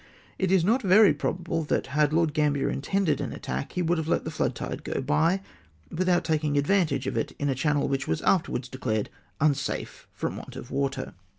It 0.39 0.51
is 0.51 0.65
not 0.65 0.81
very 0.81 1.13
probable 1.13 1.63
that, 1.65 1.85
had 1.93 2.11
Lord 2.11 2.33
Gambier 2.33 2.71
intended 2.71 3.21
an 3.21 3.31
attack, 3.31 3.73
he 3.73 3.83
would 3.83 3.99
have 3.99 4.07
let 4.07 4.23
the 4.23 4.31
flood 4.31 4.55
tide 4.55 4.83
go 4.83 4.99
by, 4.99 5.41
without 5.91 6.23
taking 6.23 6.57
advantage 6.57 7.05
of 7.05 7.17
it 7.17 7.35
in 7.37 7.49
a 7.49 7.53
channel 7.53 7.87
which 7.87 8.07
was 8.07 8.23
afterwards 8.23 8.67
declared 8.67 9.11
unsafe 9.39 10.07
from 10.15 10.37
want 10.37 10.55
of 10.55 10.71
water 10.71 11.13